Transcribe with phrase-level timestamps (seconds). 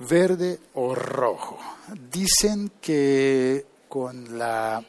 [0.00, 1.58] verde o rojo.
[2.10, 4.82] Dicen que con la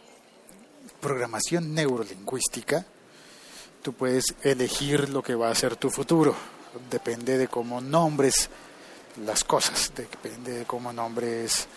[0.99, 2.86] programación neurolingüística
[3.82, 6.36] tú puedes elegir lo que va a ser tu futuro.
[6.89, 8.50] Depende de cómo nombres
[9.25, 11.68] las cosas, depende de cómo nombres,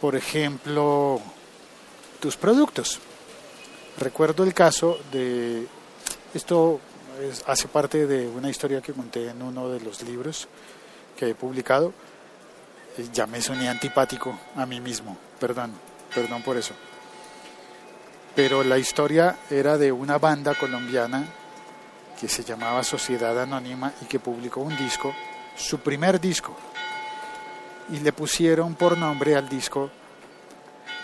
[0.00, 1.20] por ejemplo,
[2.20, 2.98] tus productos.
[3.98, 5.66] Recuerdo el caso de,
[6.32, 6.80] esto
[7.46, 10.48] hace parte de una historia que conté en uno de los libros
[11.16, 11.92] que he publicado,
[13.12, 15.72] ya me soné antipático a mí mismo, perdón,
[16.14, 16.74] perdón por eso.
[18.34, 21.26] Pero la historia era de una banda colombiana
[22.20, 25.14] que se llamaba Sociedad Anónima y que publicó un disco,
[25.56, 26.56] su primer disco,
[27.90, 29.90] y le pusieron por nombre al disco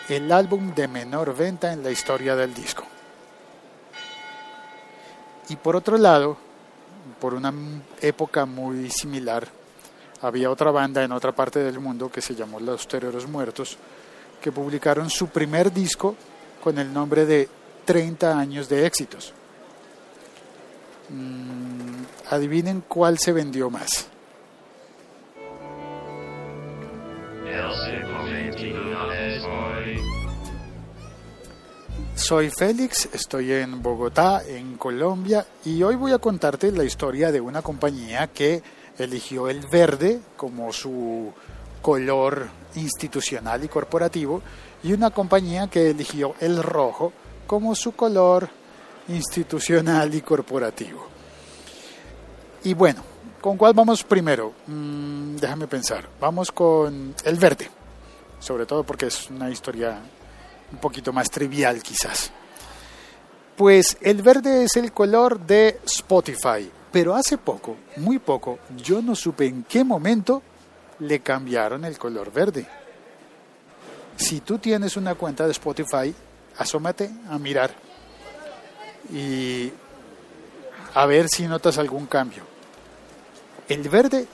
[0.08, 2.84] el álbum de menor venta en la historia del disco.
[5.48, 6.36] Y por otro lado,
[7.20, 7.52] por una
[8.00, 9.48] época muy similar,
[10.24, 13.76] había otra banda en otra parte del mundo que se llamó Los Toreros Muertos,
[14.40, 16.16] que publicaron su primer disco
[16.62, 17.46] con el nombre de
[17.84, 19.34] 30 años de éxitos.
[21.10, 24.08] Mm, adivinen cuál se vendió más.
[32.14, 37.42] Soy Félix, estoy en Bogotá, en Colombia, y hoy voy a contarte la historia de
[37.42, 38.62] una compañía que
[38.98, 41.32] eligió el verde como su
[41.82, 44.42] color institucional y corporativo
[44.82, 47.12] y una compañía que eligió el rojo
[47.46, 48.48] como su color
[49.08, 51.06] institucional y corporativo.
[52.64, 53.02] Y bueno,
[53.40, 54.54] ¿con cuál vamos primero?
[54.66, 56.08] Mm, déjame pensar.
[56.20, 57.70] Vamos con el verde,
[58.38, 59.98] sobre todo porque es una historia
[60.72, 62.32] un poquito más trivial quizás.
[63.56, 69.16] Pues el verde es el color de Spotify, pero hace poco, muy poco, yo no
[69.16, 70.44] supe en qué momento
[71.00, 72.68] le cambiaron el color verde.
[74.16, 76.14] Si tú tienes una cuenta de Spotify,
[76.56, 77.74] asómate a mirar
[79.12, 79.72] y
[80.94, 82.44] a ver si notas algún cambio.
[83.68, 84.28] El verde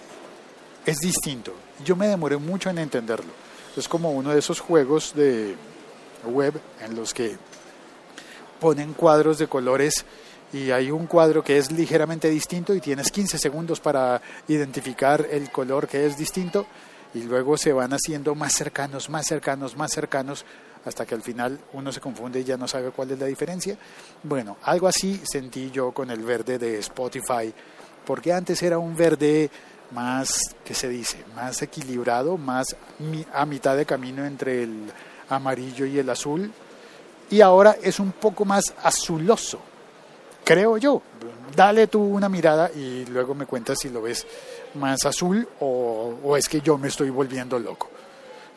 [0.85, 1.55] es distinto.
[1.83, 3.33] Yo me demoré mucho en entenderlo.
[3.75, 5.55] Es como uno de esos juegos de
[6.27, 7.39] web en los que
[8.61, 10.05] ponen cuadros de colores
[10.53, 15.51] y hay un cuadro que es ligeramente distinto y tienes 15 segundos para identificar el
[15.51, 16.67] color que es distinto
[17.15, 20.45] y luego se van haciendo más cercanos, más cercanos, más cercanos
[20.85, 23.77] hasta que al final uno se confunde y ya no sabe cuál es la diferencia.
[24.23, 27.53] Bueno, algo así sentí yo con el verde de Spotify,
[28.07, 29.51] porque antes era un verde
[29.93, 31.19] más, ¿qué se dice?
[31.35, 32.77] Más equilibrado, más
[33.33, 34.91] a mitad de camino entre el
[35.29, 36.51] amarillo y el azul,
[37.29, 39.61] y ahora es un poco más azuloso,
[40.45, 41.03] creo yo.
[41.55, 44.27] Dale tú una mirada y luego me cuentas si lo ves
[44.75, 47.91] más azul o, es que yo me estoy volviendo loco.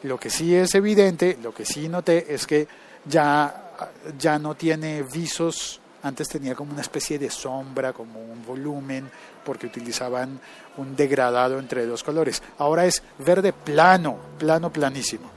[0.03, 2.67] Lo que sí es evidente, lo que sí noté es que
[3.05, 3.71] ya,
[4.17, 9.09] ya no tiene visos, antes tenía como una especie de sombra, como un volumen,
[9.43, 10.39] porque utilizaban
[10.77, 12.43] un degradado entre dos colores.
[12.57, 15.29] Ahora es verde plano, plano, planísimo.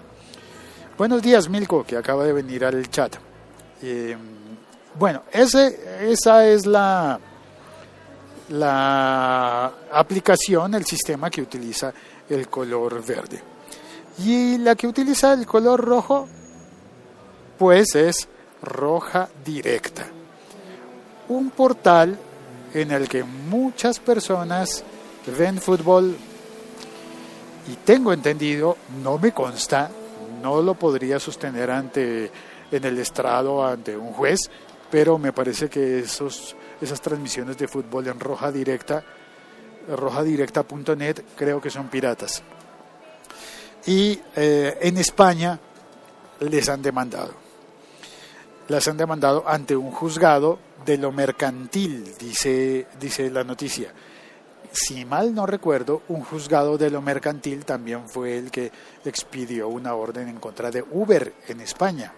[0.98, 3.16] Buenos días, Milko, que acaba de venir al chat.
[3.82, 4.16] Eh,
[4.98, 7.18] bueno, ese, esa es la,
[8.50, 11.92] la aplicación, el sistema que utiliza
[12.28, 13.42] el color verde.
[14.18, 16.26] Y la que utiliza el color rojo,
[17.58, 18.28] pues es
[18.62, 20.06] Roja Directa.
[21.28, 22.18] Un portal
[22.72, 24.84] en el que muchas personas
[25.38, 26.16] ven fútbol
[27.68, 29.90] y tengo entendido, no me consta,
[30.40, 32.30] no lo podría sostener ante
[32.70, 34.50] en el estrado ante un juez,
[34.90, 39.04] pero me parece que esos, esas transmisiones de fútbol en roja directa,
[39.88, 42.42] rojadirecta.net, creo que son piratas
[43.86, 45.58] y eh, en España
[46.40, 47.32] les han demandado.
[48.68, 53.92] Las han demandado ante un juzgado de lo mercantil, dice, dice la noticia.
[54.72, 58.72] Si mal no recuerdo, un juzgado de lo mercantil también fue el que
[59.04, 62.12] expidió una orden en contra de Uber en España.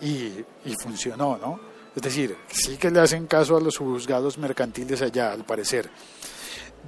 [0.00, 0.44] Y,
[0.82, 1.60] funcionó, ¿no?
[1.94, 5.90] Es decir, sí que le hacen caso a los juzgados mercantiles allá, al parecer.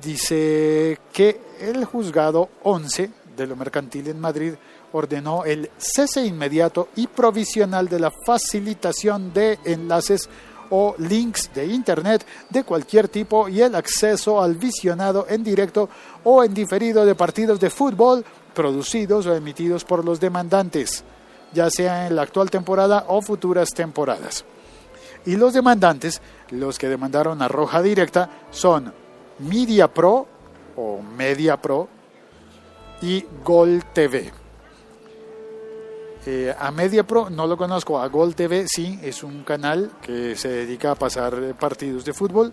[0.02, 4.54] Dice que el juzgado 11 de lo mercantil en Madrid
[4.92, 10.28] ordenó el cese inmediato y provisional de la facilitación de enlaces
[10.70, 15.88] o links de Internet de cualquier tipo y el acceso al visionado en directo
[16.24, 21.04] o en diferido de partidos de fútbol producidos o emitidos por los demandantes,
[21.54, 24.44] ya sea en la actual temporada o futuras temporadas.
[25.24, 26.20] Y los demandantes,
[26.50, 28.92] los que demandaron a Roja Directa, son
[29.38, 30.26] Media Pro
[30.76, 31.88] o Media Pro,
[33.04, 34.32] y Gol TV.
[36.26, 40.34] Eh, a Media Pro no lo conozco, a Gol TV sí, es un canal que
[40.36, 42.52] se dedica a pasar partidos de fútbol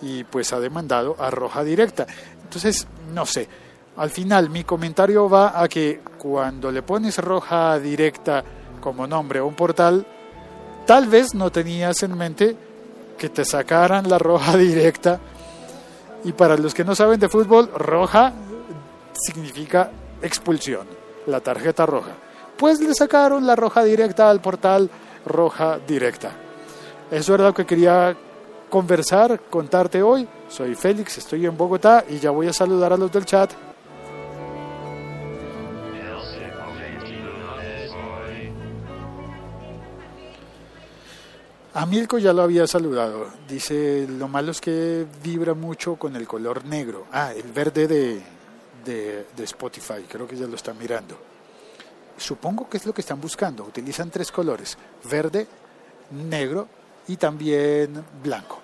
[0.00, 2.06] y pues ha demandado a Roja Directa.
[2.42, 3.46] Entonces, no sé,
[3.96, 8.44] al final mi comentario va a que cuando le pones Roja Directa
[8.80, 10.06] como nombre a un portal,
[10.86, 12.56] tal vez no tenías en mente
[13.18, 15.18] que te sacaran la roja directa.
[16.22, 18.32] Y para los que no saben de fútbol, roja
[19.12, 19.90] significa
[20.22, 20.86] expulsión,
[21.26, 22.12] la tarjeta roja.
[22.56, 24.88] Pues le sacaron la roja directa al portal
[25.26, 26.30] Roja Directa.
[27.10, 28.16] Eso era lo que quería
[28.70, 30.28] conversar, contarte hoy.
[30.48, 33.52] Soy Félix, estoy en Bogotá y ya voy a saludar a los del chat.
[41.74, 43.30] A Milko ya lo había saludado.
[43.48, 47.06] Dice, lo malo es que vibra mucho con el color negro.
[47.10, 48.22] Ah, el verde de,
[48.84, 51.16] de, Spotify, creo que ya lo están mirando.
[52.18, 53.64] Supongo que es lo que están buscando.
[53.64, 54.76] Utilizan tres colores,
[55.10, 55.46] verde,
[56.10, 56.68] negro
[57.08, 58.60] y también blanco.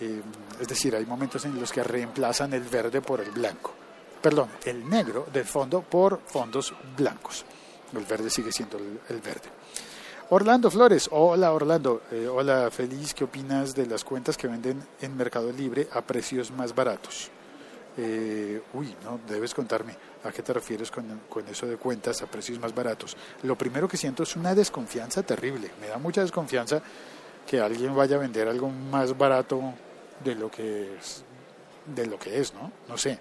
[0.00, 0.22] Eh,
[0.60, 3.72] es decir, hay momentos en los que reemplazan el verde por el blanco.
[4.22, 7.44] Perdón, el negro del fondo por fondos blancos.
[7.92, 9.50] El verde sigue siendo el verde.
[10.30, 15.16] Orlando Flores, hola Orlando, eh, hola feliz, ¿qué opinas de las cuentas que venden en
[15.16, 17.30] Mercado Libre a precios más baratos?
[17.96, 22.26] Eh, uy, no, debes contarme a qué te refieres con, con, eso de cuentas a
[22.26, 23.16] precios más baratos.
[23.42, 26.82] Lo primero que siento es una desconfianza terrible, me da mucha desconfianza
[27.46, 29.62] que alguien vaya a vender algo más barato
[30.22, 31.24] de lo que es,
[31.86, 32.70] de lo que es, ¿no?
[32.86, 33.18] No sé.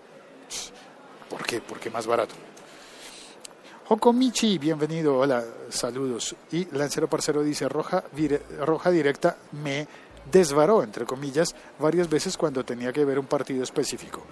[1.29, 1.61] ¿Por qué?
[1.61, 2.35] ¿Por qué más barato?
[3.89, 6.35] Hokomichi, bienvenido, hola, saludos.
[6.51, 8.03] Y Lancero Parcero dice, roja,
[8.59, 9.87] roja directa me
[10.29, 14.23] desvaró, entre comillas, varias veces cuando tenía que ver un partido específico.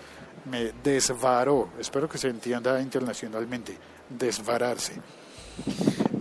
[0.52, 3.78] Me desvaró, espero que se entienda internacionalmente,
[4.10, 5.00] desvararse.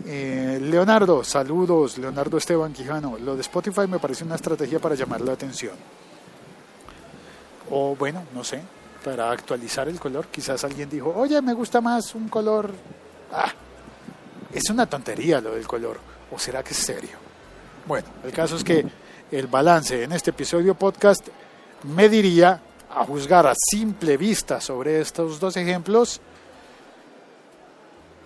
[0.06, 3.18] Eh, Leonardo, saludos, Leonardo Esteban Quijano.
[3.18, 5.74] Lo de Spotify me parece una estrategia para llamar la atención.
[7.68, 8.62] O bueno, no sé,
[9.04, 10.28] para actualizar el color.
[10.28, 12.72] Quizás alguien dijo, oye, me gusta más un color
[13.32, 13.52] Ah,
[14.52, 15.98] es una tontería lo del color.
[16.30, 17.16] ¿O será que es serio?
[17.86, 18.84] Bueno, el caso es que
[19.30, 21.28] el balance en este episodio podcast
[21.82, 22.60] me diría,
[22.90, 26.20] a juzgar a simple vista sobre estos dos ejemplos,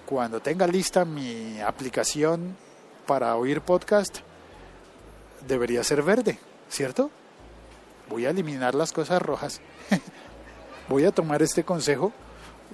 [0.06, 2.56] cuando tenga lista mi aplicación
[3.06, 4.18] para oír podcast,
[5.46, 7.10] debería ser verde, ¿cierto?
[8.08, 9.60] Voy a eliminar las cosas rojas.
[10.88, 12.12] Voy a tomar este consejo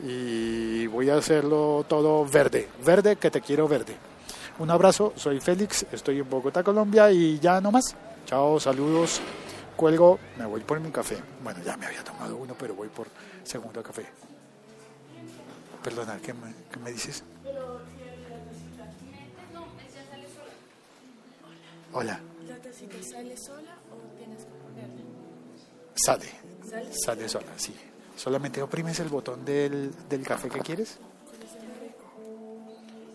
[0.03, 3.97] y voy a hacerlo todo verde, verde que te quiero verde.
[4.59, 7.97] Un abrazo, soy Félix, estoy en Bogotá, Colombia y ya no más.
[8.27, 9.21] Chao, saludos,
[9.77, 11.19] cuelgo, me voy por mi café.
[11.43, 13.09] Bueno, ya me había tomado uno, pero voy por
[13.43, 14.07] segundo café.
[15.83, 17.23] Perdona, ¿qué me, qué me dices?
[21.93, 22.21] Hola.
[22.49, 25.03] ¿La tacita sale sola o tienes que ponerla?
[25.95, 26.27] Sale,
[27.05, 27.75] sale sola, sí.
[28.17, 30.99] Solamente oprimes el botón del, del café que quieres.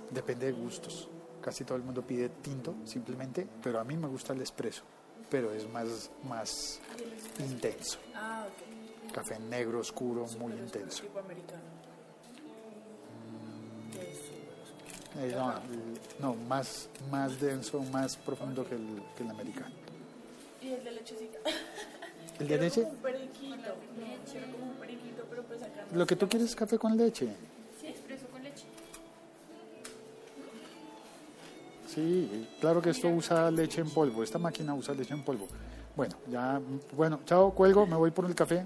[0.10, 1.07] Depende de gustos.
[1.42, 4.84] Casi todo el mundo pide tinto, simplemente, pero a mí me gusta el espresso,
[5.30, 6.80] pero es más, más
[7.40, 7.98] intenso.
[8.13, 8.46] Ah.
[9.13, 11.04] Café negro, oscuro, muy intenso.
[11.04, 11.79] Tipo americano.
[15.18, 15.53] Eh, no,
[16.20, 19.74] no, más, más denso, más profundo que el, que el americano.
[20.62, 21.39] ¿Y el de lechecita?
[22.39, 22.84] ¿El de leche?
[22.84, 23.75] Como un periquito.
[24.31, 26.96] Quiero como un periquito, pero pues acá no Lo que tú quieres es café con
[26.98, 27.27] leche.
[27.79, 28.65] Sí, expreso con leche.
[31.88, 34.24] Sí, claro que esto usa leche en polvo.
[34.24, 35.48] Esta máquina usa leche en polvo.
[35.96, 36.62] Bueno, ya,
[36.96, 38.65] bueno, chao, cuelgo, me voy por el café.